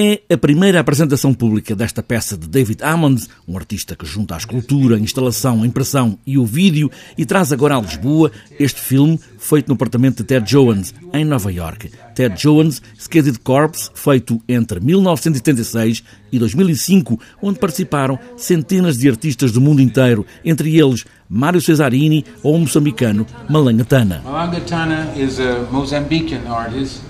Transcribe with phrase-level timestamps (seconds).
[0.00, 4.38] É a primeira apresentação pública desta peça de David Hammond, um artista que junta a
[4.38, 8.30] escultura, a instalação, a impressão e o vídeo e traz agora a Lisboa
[8.60, 11.90] este filme feito no apartamento de Ted Jones, em Nova York.
[12.14, 19.60] Ted Jones, Skated Corpse, feito entre 1976 e 2005, onde participaram centenas de artistas do
[19.60, 24.22] mundo inteiro, entre eles Mário Cesarini ou o moçambicano Malanga Tana.
[24.24, 27.07] Malanga Tana is a Mozambican artist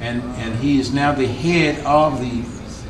[0.00, 2.42] and, and he is now the head of the,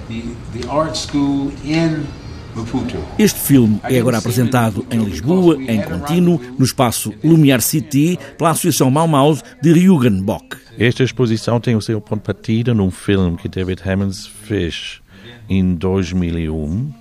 [0.09, 0.22] the,
[0.59, 2.06] the art school in
[2.55, 2.96] Maputo.
[3.19, 8.91] Este filme é agora apresentado em Lisboa, em contínuo, no espaço Lumiar City, pela Associação
[8.91, 10.56] Mau Maus de Rügenbock.
[10.78, 15.00] Esta exposição tem o seu ponto de partida num filme que David Hammonds fez
[15.48, 16.92] em 2001,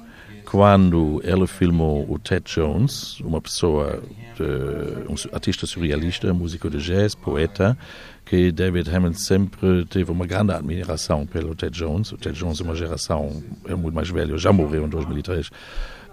[0.49, 4.01] quando ele filmou o Ted Jones, uma pessoa,
[4.35, 7.77] de, um artista surrealista, músico de jazz, poeta,
[8.25, 12.13] que David Hammond sempre teve uma grande admiração pelo Ted Jones.
[12.13, 15.51] O Ted Jones é uma geração, é muito mais velho, já morreu em 2003, uh,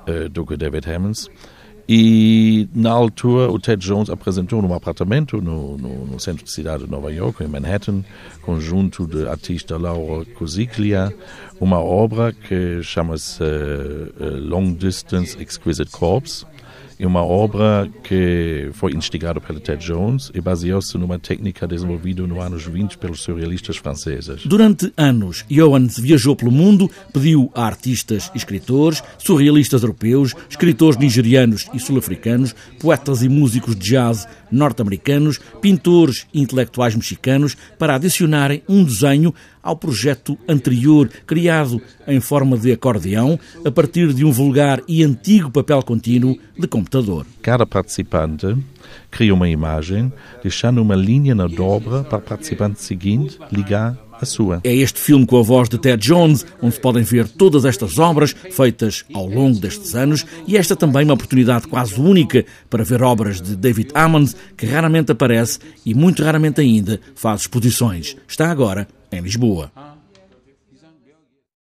[0.07, 1.29] eh, do que David Hammond.
[1.89, 6.85] E na altura o Ted Jones apresentou num apartamento no, no, no, centro de cidade
[6.85, 8.03] de Nova York, em Manhattan,
[8.41, 11.15] conjunto de artista Laura Cosiclia,
[11.61, 16.47] uma obra que chama-se uh, Long Distance Exquisite Corpse,
[16.99, 22.39] é uma obra que foi instigada pelo Ted Jones e baseou-se numa técnica desenvolvida nos
[22.39, 24.47] anos 20 pelos surrealistas franceses.
[24.47, 31.69] Durante anos, Johannes viajou pelo mundo, pediu a artistas e escritores, surrealistas europeus, escritores nigerianos
[31.73, 38.85] e sul-africanos, poetas e músicos de jazz norte-americanos, pintores e intelectuais mexicanos para adicionarem um
[38.85, 45.03] desenho ao projeto anterior, criado em forma de acordeão, a partir de um vulgar e
[45.03, 47.27] antigo papel contínuo de computador.
[47.43, 48.57] Cada participante
[49.11, 54.61] cria uma imagem, deixando uma linha na dobra para o participante seguinte ligar a sua.
[54.63, 57.99] É este filme com a voz de Ted Jones, onde se podem ver todas estas
[57.99, 63.03] obras feitas ao longo destes anos e esta também uma oportunidade quase única para ver
[63.03, 68.17] obras de David Ammons, que raramente aparece e muito raramente ainda faz exposições.
[68.29, 69.94] Está agora em Lisboa.